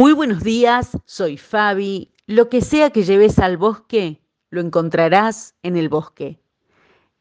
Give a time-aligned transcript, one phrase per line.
[0.00, 2.14] Muy buenos días, soy Fabi.
[2.26, 6.40] Lo que sea que lleves al bosque, lo encontrarás en el bosque.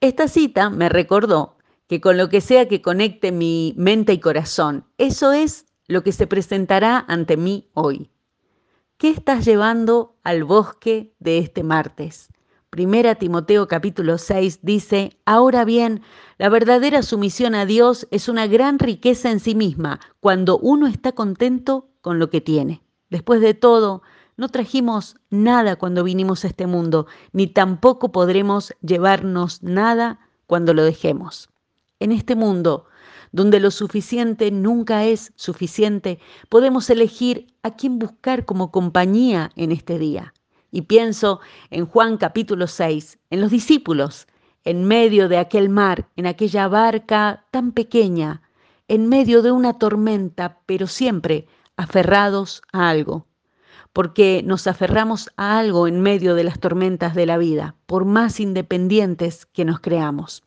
[0.00, 1.56] Esta cita me recordó
[1.88, 6.12] que con lo que sea que conecte mi mente y corazón, eso es lo que
[6.12, 8.12] se presentará ante mí hoy.
[8.96, 12.28] ¿Qué estás llevando al bosque de este martes?
[12.70, 16.02] Primera Timoteo capítulo 6 dice, ahora bien,
[16.36, 21.12] la verdadera sumisión a Dios es una gran riqueza en sí misma cuando uno está
[21.12, 22.82] contento con lo que tiene.
[23.08, 24.02] Después de todo,
[24.36, 30.84] no trajimos nada cuando vinimos a este mundo, ni tampoco podremos llevarnos nada cuando lo
[30.84, 31.48] dejemos.
[32.00, 32.84] En este mundo,
[33.32, 36.18] donde lo suficiente nunca es suficiente,
[36.50, 40.34] podemos elegir a quién buscar como compañía en este día.
[40.70, 41.40] Y pienso
[41.70, 44.26] en Juan capítulo 6, en los discípulos,
[44.64, 48.42] en medio de aquel mar, en aquella barca tan pequeña,
[48.86, 51.46] en medio de una tormenta, pero siempre
[51.76, 53.26] aferrados a algo.
[53.94, 58.38] Porque nos aferramos a algo en medio de las tormentas de la vida, por más
[58.38, 60.42] independientes que nos creamos.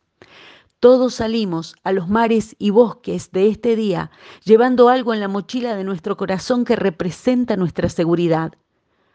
[0.78, 4.10] Todos salimos a los mares y bosques de este día
[4.44, 8.52] llevando algo en la mochila de nuestro corazón que representa nuestra seguridad.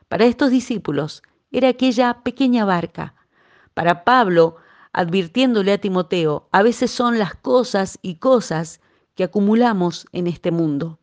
[0.07, 3.13] Para estos discípulos era aquella pequeña barca.
[3.73, 4.57] Para Pablo,
[4.93, 8.79] advirtiéndole a Timoteo, a veces son las cosas y cosas
[9.15, 10.99] que acumulamos en este mundo.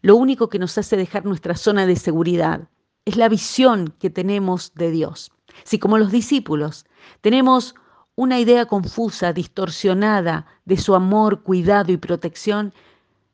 [0.00, 2.68] Lo único que nos hace dejar nuestra zona de seguridad
[3.04, 5.30] es la visión que tenemos de Dios.
[5.64, 6.84] Si como los discípulos
[7.20, 7.74] tenemos
[8.16, 12.74] una idea confusa, distorsionada de su amor, cuidado y protección,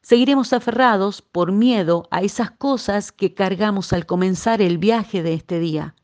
[0.03, 5.59] seguiremos aferrados por miedo a esas cosas que cargamos al comenzar el viaje de este
[5.59, 5.95] día.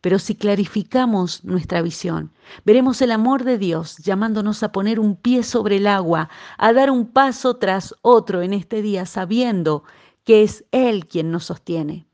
[0.00, 2.30] Pero si clarificamos nuestra visión,
[2.64, 6.90] veremos el amor de Dios llamándonos a poner un pie sobre el agua, a dar
[6.90, 9.82] un paso tras otro en este día, sabiendo
[10.24, 12.06] que es Él quien nos sostiene.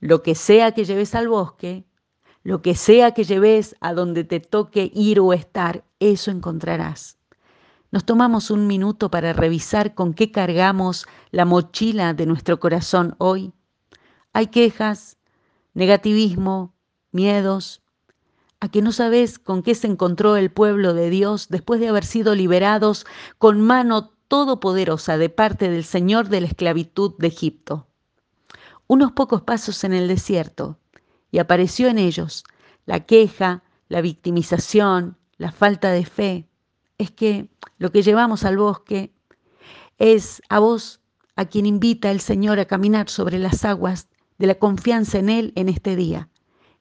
[0.00, 1.86] Lo que sea que lleves al bosque,
[2.42, 7.18] lo que sea que lleves a donde te toque ir o estar, eso encontrarás.
[7.90, 13.52] Nos tomamos un minuto para revisar con qué cargamos la mochila de nuestro corazón hoy.
[14.32, 15.18] Hay quejas,
[15.74, 16.74] negativismo,
[17.12, 17.82] miedos.
[18.60, 22.04] ¿A que no sabes con qué se encontró el pueblo de Dios después de haber
[22.04, 23.06] sido liberados
[23.38, 27.86] con mano todopoderosa de parte del Señor de la esclavitud de Egipto?
[28.88, 30.78] Unos pocos pasos en el desierto
[31.30, 32.44] y apareció en ellos
[32.86, 36.48] la queja, la victimización, la falta de fe.
[36.98, 37.48] Es que
[37.78, 39.12] lo que llevamos al bosque
[39.98, 41.00] es a vos
[41.36, 44.08] a quien invita el Señor a caminar sobre las aguas
[44.38, 46.28] de la confianza en Él en este día.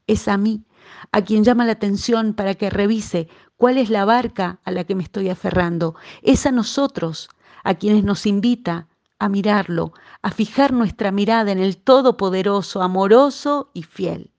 [0.08, 0.64] Es a mí
[1.12, 3.28] a quien llama la atención para que revise
[3.58, 5.96] cuál es la barca a la que me estoy aferrando.
[6.22, 7.30] Es a nosotros
[7.64, 8.88] a quienes nos invita
[9.20, 14.32] a mirarlo, a fijar nuestra mirada en el Todopoderoso, amoroso y fiel.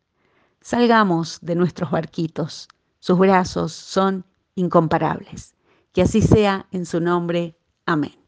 [0.61, 2.69] Salgamos de nuestros barquitos.
[3.01, 5.56] Sus brazos son incomparables.
[5.97, 7.57] Que así sea en su nombre.
[7.87, 8.26] Amén.